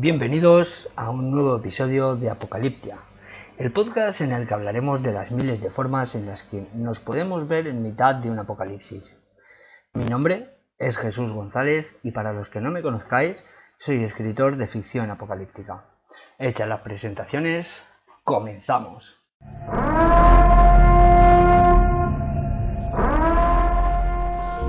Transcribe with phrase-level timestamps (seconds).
[0.00, 2.98] Bienvenidos a un nuevo episodio de Apocaliptia,
[3.58, 7.00] el podcast en el que hablaremos de las miles de formas en las que nos
[7.00, 9.18] podemos ver en mitad de un apocalipsis.
[9.94, 13.42] Mi nombre es Jesús González y para los que no me conozcáis,
[13.76, 15.86] soy escritor de ficción apocalíptica.
[16.38, 17.66] Hechas las presentaciones,
[18.22, 19.20] comenzamos.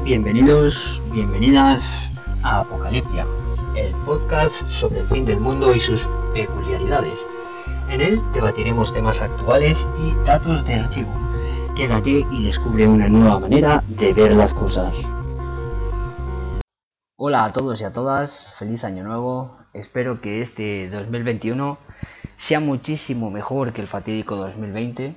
[0.03, 2.11] Bienvenidos, bienvenidas
[2.41, 3.27] a Apocaliptia,
[3.79, 7.25] el podcast sobre el fin del mundo y sus peculiaridades.
[7.89, 11.09] En él debatiremos temas actuales y datos de archivo.
[11.75, 14.97] Quédate y descubre una nueva manera de ver las cosas.
[17.15, 19.57] Hola a todos y a todas, feliz año nuevo.
[19.73, 21.77] Espero que este 2021
[22.37, 25.15] sea muchísimo mejor que el fatídico 2020,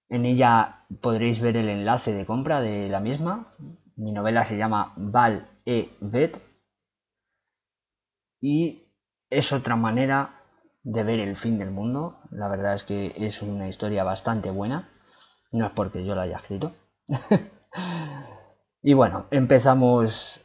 [0.08, 3.54] en ella podréis ver el enlace de compra de la misma.
[3.96, 6.40] Mi novela se llama Val e Bet
[8.40, 8.88] y
[9.30, 10.40] es otra manera
[10.82, 12.20] de ver el fin del mundo.
[12.30, 14.88] La verdad es que es una historia bastante buena.
[15.50, 16.72] No es porque yo la haya escrito.
[18.82, 20.44] y bueno, empezamos.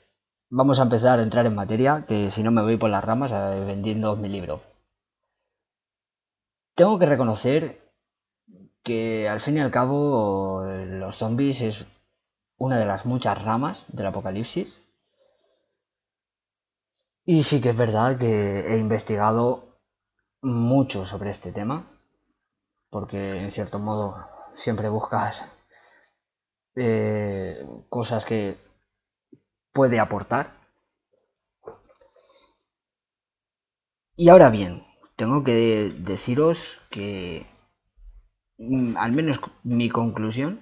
[0.50, 3.32] Vamos a empezar a entrar en materia, que si no me voy por las ramas
[3.66, 4.62] vendiendo mi libro.
[6.76, 7.83] Tengo que reconocer
[8.84, 11.88] que al fin y al cabo los zombies es
[12.58, 14.80] una de las muchas ramas del apocalipsis.
[17.26, 19.80] Y sí que es verdad que he investigado
[20.42, 21.88] mucho sobre este tema,
[22.90, 25.50] porque en cierto modo siempre buscas
[26.76, 28.58] eh, cosas que
[29.72, 30.52] puede aportar.
[34.18, 37.48] Y ahora bien, tengo que deciros que
[38.98, 40.62] al menos mi conclusión,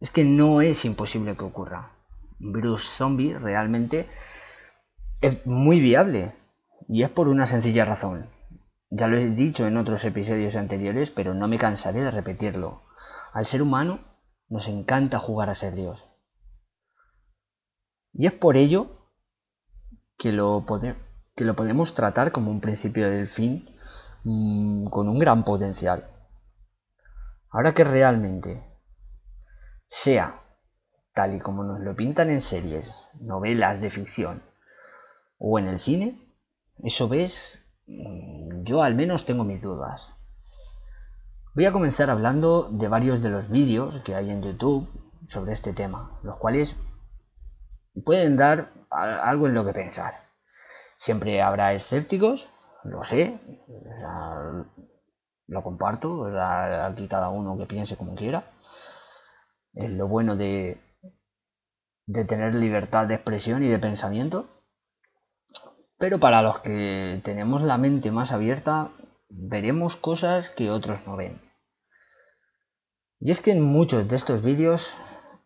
[0.00, 1.92] es que no es imposible que ocurra.
[2.40, 4.08] Un virus zombie realmente
[5.20, 6.34] es muy viable
[6.88, 8.30] y es por una sencilla razón.
[8.90, 12.82] Ya lo he dicho en otros episodios anteriores, pero no me cansaré de repetirlo.
[13.32, 14.00] Al ser humano
[14.48, 16.08] nos encanta jugar a ser Dios.
[18.14, 18.88] Y es por ello
[20.16, 20.64] que lo,
[21.34, 23.68] que lo podemos tratar como un principio del fin
[24.24, 26.08] mm, con un gran potencial.
[27.50, 28.62] Ahora que realmente
[29.86, 30.42] sea
[31.14, 34.42] tal y como nos lo pintan en series, novelas de ficción
[35.38, 36.20] o en el cine,
[36.84, 40.14] eso ves, mm, yo al menos tengo mis dudas.
[41.54, 44.88] Voy a comenzar hablando de varios de los vídeos que hay en YouTube
[45.24, 46.76] sobre este tema, los cuales
[48.04, 50.14] pueden dar algo en lo que pensar.
[50.98, 52.48] Siempre habrá escépticos,
[52.84, 53.40] lo sé,
[55.48, 56.26] lo comparto,
[56.84, 58.44] aquí cada uno que piense como quiera.
[59.72, 60.80] Es lo bueno de,
[62.06, 64.46] de tener libertad de expresión y de pensamiento.
[65.98, 68.90] Pero para los que tenemos la mente más abierta,
[69.30, 71.40] veremos cosas que otros no ven.
[73.18, 74.96] Y es que en muchos de estos vídeos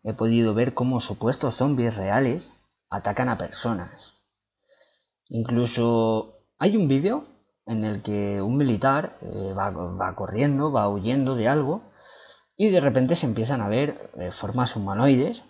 [0.03, 2.51] he podido ver cómo supuestos zombies reales
[2.89, 4.15] atacan a personas.
[5.29, 7.25] Incluso hay un vídeo
[7.65, 11.81] en el que un militar eh, va, corriendo, va huyendo de algo
[12.57, 15.43] y de repente se empiezan a ver eh, formas humanoides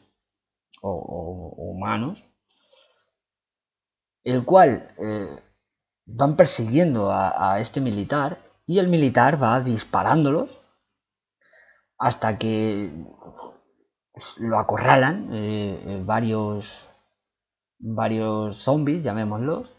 [0.81, 2.25] o, humanos,
[4.24, 5.42] el cual eh,
[6.06, 10.62] van persiguiendo a, este militar y el militar va disparándolos
[11.98, 12.92] hasta que
[14.39, 16.89] lo acorralan varios
[17.83, 19.69] varios zombies, llamémoslos,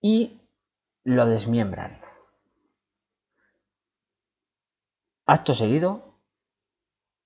[0.00, 0.40] y
[1.04, 2.06] lo desmiembran.
[5.26, 6.02] acto seguido,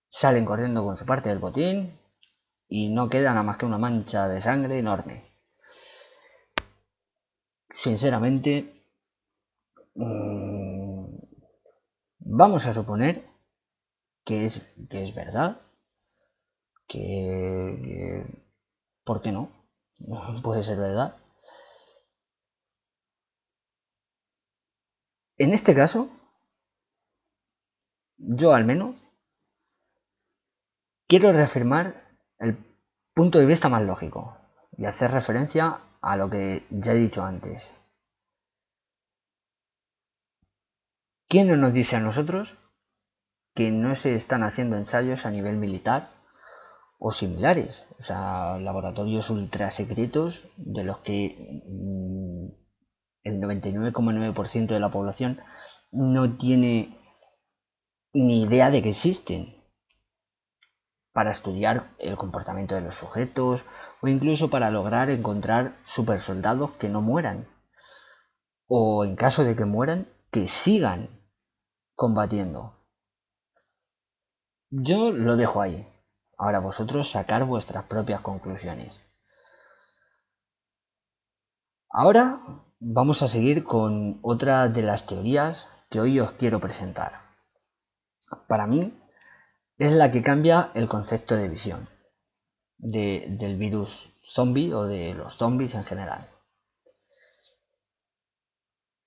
[0.09, 1.99] salen corriendo con su parte del botín
[2.67, 5.25] y no queda nada más que una mancha de sangre enorme.
[7.69, 8.85] Sinceramente,
[9.95, 11.17] mm,
[12.21, 13.25] vamos a suponer
[14.25, 15.61] que es, que es verdad,
[16.89, 18.25] que,
[19.05, 19.51] ¿Por qué no?
[20.43, 21.17] Puede ser verdad.
[25.41, 26.11] En este caso,
[28.19, 29.03] yo al menos
[31.09, 32.05] quiero reafirmar
[32.39, 32.59] el
[33.15, 34.37] punto de vista más lógico
[34.77, 37.73] y hacer referencia a lo que ya he dicho antes.
[41.27, 42.59] ¿Quién no nos dice a nosotros
[43.55, 46.11] que no se están haciendo ensayos a nivel militar
[46.99, 47.87] o similares?
[47.99, 52.50] O sea, laboratorios ultra secretos de los que mm,
[53.51, 55.41] 99,9% de la población
[55.91, 56.97] no tiene
[58.13, 59.57] ni idea de que existen
[61.13, 63.65] para estudiar el comportamiento de los sujetos
[64.01, 67.49] o incluso para lograr encontrar supersoldados que no mueran
[68.69, 71.09] o en caso de que mueran que sigan
[71.97, 72.77] combatiendo.
[74.71, 75.87] Yo lo dejo ahí.
[76.39, 79.01] Ahora vosotros sacar vuestras propias conclusiones.
[81.91, 82.41] Ahora
[82.81, 87.21] vamos a seguir con otra de las teorías que hoy os quiero presentar.
[88.49, 88.99] Para mí
[89.77, 91.89] es la que cambia el concepto de visión
[92.79, 96.31] del virus zombie o de los zombies en general.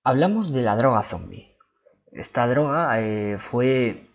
[0.04, 1.56] Hablamos de la droga zombie.
[2.12, 4.08] Esta droga eh, fue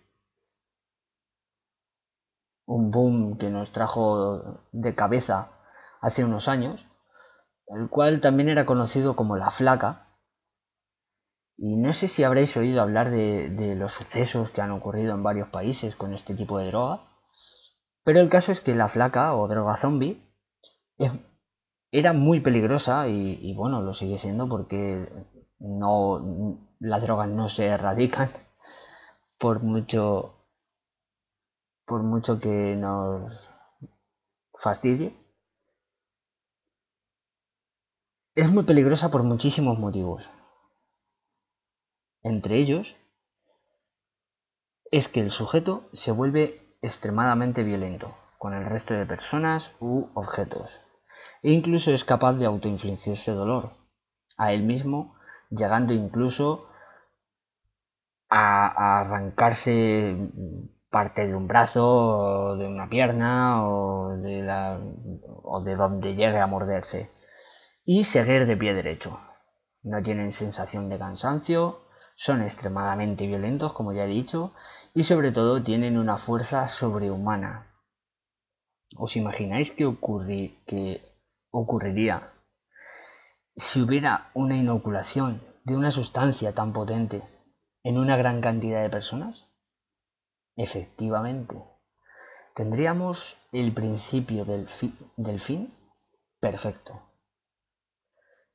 [2.64, 5.50] un boom que nos trajo de cabeza
[6.00, 6.86] hace unos años,
[7.74, 10.10] el cual también era conocido como la flaca,
[11.62, 15.50] y no sé si habréis oído hablar de, los sucesos que han ocurrido en varios
[15.50, 17.02] países con este tipo de droga.
[18.02, 20.22] Pero el caso es que la flaca o droga zombie
[21.92, 25.06] era muy peligrosa y, bueno, lo sigue siendo porque
[25.58, 28.30] no las drogas no se erradican
[29.38, 30.46] por mucho
[31.84, 33.52] por mucho que nos
[34.54, 35.14] fastidie.
[38.36, 40.30] Es muy peligrosa por muchísimos motivos.
[42.22, 42.96] Entre ellos,
[44.92, 50.80] es que el sujeto se vuelve extremadamente violento con el resto de personas u objetos,
[51.42, 53.72] e incluso es capaz de autoinfligirse dolor
[54.36, 55.16] a él mismo,
[55.50, 56.68] llegando incluso
[58.28, 60.16] a, arrancarse
[60.88, 64.80] parte de un brazo, o de una pierna o de, la,
[65.42, 67.10] o de donde llegue a morderse,
[67.84, 69.20] y seguir de pie derecho.
[69.82, 71.80] No tienen sensación de cansancio,
[72.16, 74.52] son extremadamente violentos, como ya he dicho,
[74.94, 77.66] y sobre todo tienen una fuerza sobrehumana.
[78.96, 79.86] ¿Os imagináis qué,
[81.50, 82.32] ocurriría
[83.56, 87.22] si hubiera una inoculación de una sustancia tan potente
[87.84, 89.46] en una gran cantidad de personas?
[90.56, 91.62] Efectivamente,
[92.54, 94.68] tendríamos el principio del,
[95.40, 95.72] fin
[96.40, 97.09] perfecto.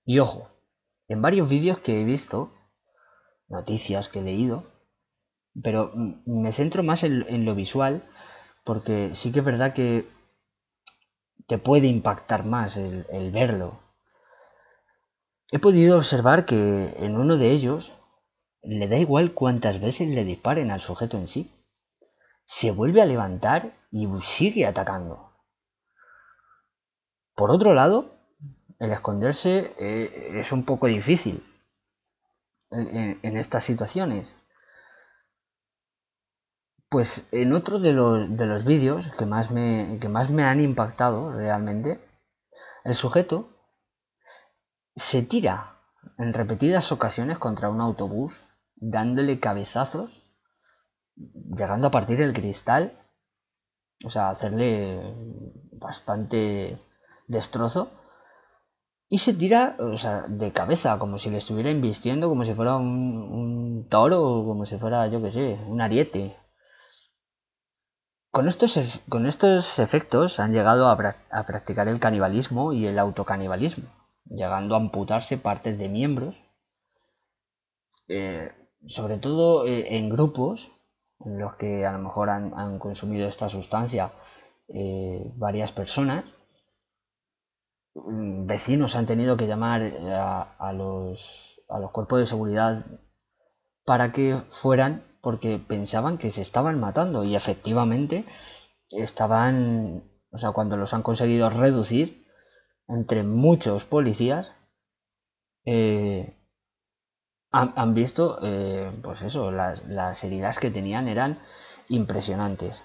[0.05, 0.49] Y ojo,
[1.07, 2.53] en varios vídeos que he visto
[3.47, 4.63] noticias que he leído,
[5.61, 8.07] pero me centro más en, lo visual
[8.63, 10.07] porque sí que es verdad que
[11.47, 13.79] te puede impactar más el, el verlo.
[15.51, 17.91] He podido observar que en uno de ellos
[18.61, 21.51] le da igual cuántas veces le disparen al sujeto en sí.
[22.45, 25.31] Se vuelve a levantar y sigue atacando.
[27.35, 28.14] Por otro lado,
[28.79, 31.43] el esconderse eh, es un poco difícil,
[32.71, 34.35] en, estas situaciones?
[36.89, 40.61] Pues en otro de los, de los vídeos que más, me, que más me han
[40.61, 41.99] impactado realmente,
[42.83, 43.49] el sujeto
[44.95, 45.79] se tira
[46.17, 48.41] en repetidas ocasiones contra un autobús,
[48.75, 50.21] dándole cabezazos,
[51.15, 52.99] llegando a partir el cristal,
[54.05, 55.15] o sea, hacerle
[55.71, 56.79] bastante
[57.27, 57.89] destrozo
[59.07, 62.75] y se tira, o sea, de cabeza, como si le estuviera invistiendo, como si fuera
[62.75, 66.35] un, toro, como si fuera, yo qué sé, un ariete.
[68.31, 70.97] Con estos, con estos efectos han llegado a,
[71.45, 73.85] practicar el canibalismo y el autocanibalismo,
[74.25, 76.41] llegando a amputarse partes de miembros,
[78.07, 78.51] eh,
[78.87, 80.71] sobre todo eh, en grupos
[81.23, 84.11] en los que a lo mejor han, consumido esta sustancia
[84.67, 86.25] eh, varias personas
[87.95, 92.85] vecinos han tenido que llamar a, los, a los cuerpos de seguridad
[93.85, 98.25] para que fueran porque pensaban que se estaban matando y efectivamente
[98.89, 102.27] estaban, o sea, cuando los han conseguido reducir
[102.87, 104.53] entre muchos policías,
[105.65, 106.37] eh,
[107.51, 111.39] han, visto, eh, pues eso, las, las heridas que tenían eran
[111.87, 112.83] impresionantes.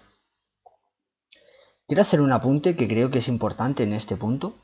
[1.89, 4.55] Quiero hacer un apunte que creo que es importante en este punto,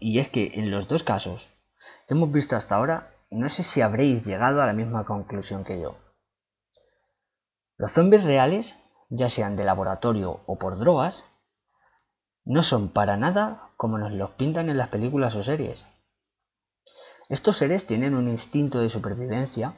[0.00, 1.50] y es que en los dos casos
[2.08, 5.80] que hemos visto hasta ahora, no sé si habréis llegado a la misma conclusión que
[5.80, 5.96] yo.
[7.76, 8.74] Los zombies reales,
[9.08, 11.24] ya sean de laboratorio o por drogas,
[12.44, 15.84] no son para nada como nos los pintan en las películas o series.
[17.28, 19.76] Estos seres tienen un instinto de supervivencia,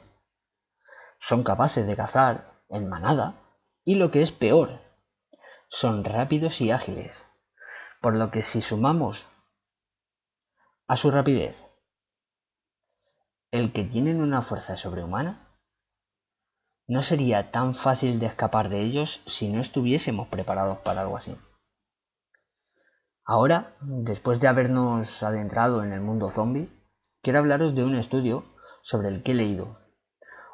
[1.19, 3.35] son capaces de cazar en manada
[3.85, 4.81] y lo que es peor,
[5.69, 7.23] son rápidos y ágiles,
[8.01, 9.27] por lo que si sumamos
[10.93, 11.55] a su rapidez
[13.49, 15.49] el que tienen una fuerza sobrehumana,
[16.87, 21.35] no sería tan fácil de escapar de ellos si no estuviésemos preparados para algo así.
[23.25, 26.69] Ahora, después de habernos adentrado en el mundo zombie,
[27.23, 28.45] quiero hablaros de un estudio
[28.83, 29.79] sobre el que he leído.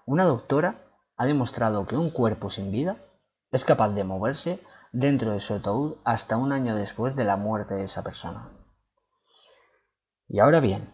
[0.05, 0.85] Una doctora
[1.17, 2.95] ha demostrado que un cuerpo sin vida
[3.51, 7.73] es capaz de moverse dentro de su ataúd hasta un año después de la muerte
[7.73, 8.58] de esa persona.
[10.29, 10.93] Y ahora bien,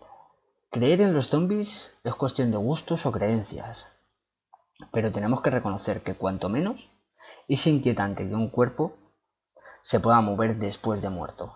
[0.71, 3.85] creer en los zombies es cuestión de gustos o creencias,
[4.93, 6.89] pero tenemos que reconocer que cuanto menos
[7.49, 8.95] es inquietante que un cuerpo
[9.81, 11.53] se pueda mover después de muerto.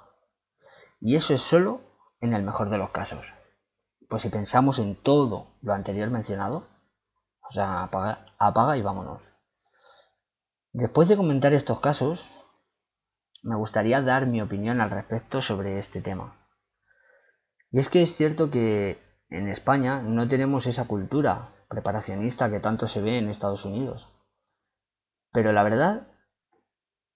[1.00, 1.80] Y eso es solo
[2.20, 3.34] en el mejor de los casos.
[4.10, 6.68] Pues si pensamos en todo lo anterior mencionado,
[7.42, 9.32] o sea, apaga, apaga y vámonos.
[10.74, 12.28] Después de comentar estos casos,
[13.42, 16.39] me gustaría dar mi opinión al respecto sobre este tema.
[17.72, 19.00] Y es que es cierto que
[19.30, 24.08] en España no tenemos esa cultura preparacionista que tanto se ve en Estados Unidos.
[25.32, 26.08] Pero la verdad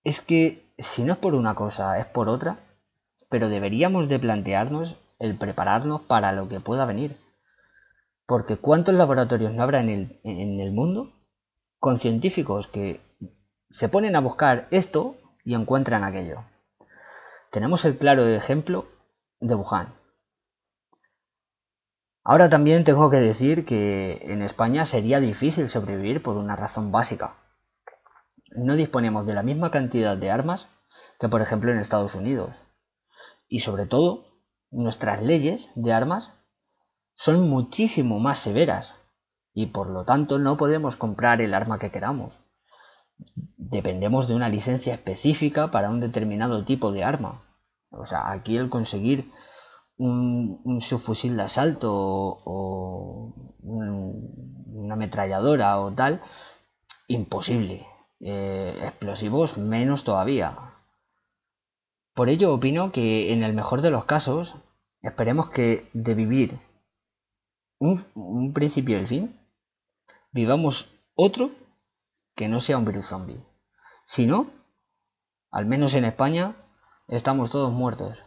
[0.03, 2.57] es que si no es por una cosa, es por otra,
[3.29, 7.17] pero deberíamos de plantearnos el prepararnos para lo que pueda venir.
[8.25, 11.12] Porque ¿cuántos laboratorios no habrá en el, en el mundo
[11.79, 13.01] con científicos que
[13.74, 16.43] se ponen a buscar esto y encuentran aquello.
[17.51, 18.86] Tenemos el claro ejemplo
[19.39, 19.93] de Wuhan.
[22.23, 27.35] Ahora también tengo que decir que en España sería difícil sobrevivir por una razón básica.
[28.55, 30.67] No disponemos de la misma cantidad de armas
[31.19, 32.55] que por ejemplo en Estados Unidos.
[33.47, 34.25] Y sobre todo,
[34.71, 36.31] nuestras leyes de armas
[37.15, 38.95] son muchísimo más severas
[39.53, 42.39] y por lo tanto no podemos comprar el arma que queramos
[43.73, 47.43] dependemos de una licencia específica para un determinado tipo de arma.
[47.89, 49.31] O sea, aquí el conseguir
[49.97, 56.21] un, subfusil de asalto o, una ametralladora o tal,
[57.07, 57.88] imposible.
[58.19, 60.75] Eh, explosivos menos todavía.
[62.13, 64.55] Por ello opino que en el mejor de los casos
[65.01, 66.59] esperemos que de vivir
[67.79, 69.39] un, un principio y el fin,
[70.31, 71.51] vivamos otro
[72.35, 73.43] que no sea un virus zombie.
[74.05, 74.47] Si no,
[75.51, 76.55] al menos en España,
[77.07, 78.23] estamos todos muertos.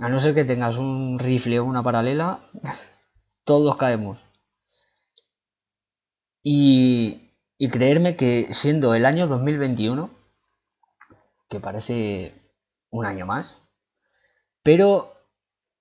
[0.00, 2.40] A no ser que tengas un rifle o una paralela,
[3.44, 4.24] todos caemos.
[6.42, 10.10] Y, y creerme que siendo el año 2021,
[11.50, 12.34] que parece
[12.90, 13.60] un año más,
[14.62, 15.14] pero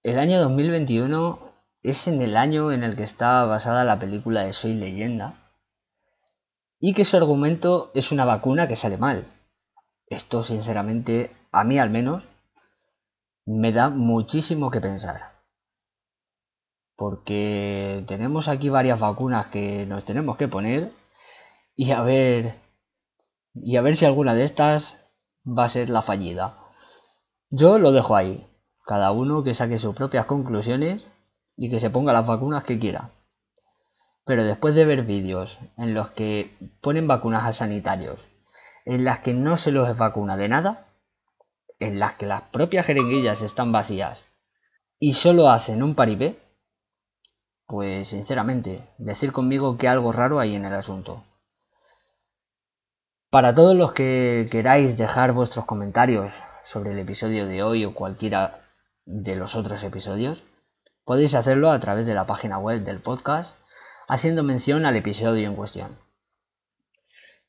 [0.04, 4.54] el año 2021 es en el año en el que está basada la película de
[4.54, 5.36] Soy leyenda,
[6.80, 9.26] y que su argumento es una vacuna que sale mal.
[10.08, 12.24] Esto, sinceramente, a mí al menos,
[13.50, 15.40] me da muchísimo que pensar.
[16.96, 20.92] Porque tenemos aquí varias vacunas que nos tenemos que poner
[21.76, 22.60] y a ver
[23.56, 25.00] y a ver si alguna de estas
[25.46, 26.58] va a ser la fallida.
[27.50, 28.46] Yo lo dejo ahí.
[28.86, 31.04] Cada uno que saque sus propias conclusiones
[31.58, 33.12] y que se ponga las vacunas que quiera.
[34.26, 38.28] Pero después de ver vídeos en los que ponen vacunas a sanitarios,
[38.86, 40.89] en las que no se los vacuna de nada,
[41.80, 44.22] en las que las propias jeringuillas están vacías
[45.00, 46.40] y solo hacen un paripé,
[47.66, 51.24] pues sinceramente, decir conmigo que algo raro hay en el asunto.
[53.30, 58.62] Para todos los que queráis dejar vuestros comentarios sobre el episodio de hoy o cualquiera
[59.06, 60.44] de los otros episodios,
[61.06, 63.56] podéis hacerlo a través de la página web del podcast
[64.08, 65.98] haciendo mención al episodio en cuestión.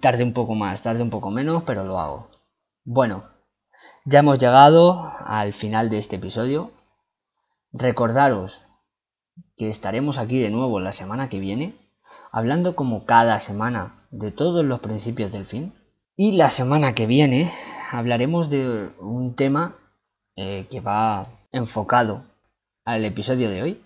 [0.00, 2.30] Tarde un poco más, tarde un poco menos, pero lo hago.
[2.84, 3.24] Bueno,
[4.04, 6.70] ya hemos llegado al final de este episodio.
[7.72, 8.62] Recordaros
[9.56, 11.74] que estaremos aquí de nuevo la semana que viene,
[12.32, 15.74] hablando como cada semana de todos los principios del fin.
[16.16, 17.50] Y la semana que viene
[17.90, 19.76] hablaremos de un tema
[20.36, 22.24] eh, que va enfocado
[22.84, 23.84] al episodio de hoy.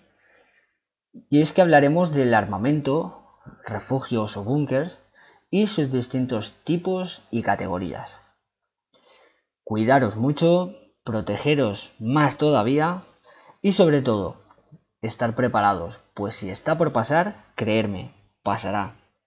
[1.29, 4.99] Y es que hablaremos del armamento, refugios o búnkers
[5.49, 8.17] y sus distintos tipos y categorías.
[9.63, 13.03] Cuidaros mucho, protegeros más todavía
[13.61, 14.41] y sobre todo,
[15.01, 18.11] estar preparados, pues si está por pasar, creerme,
[18.43, 18.95] pasará.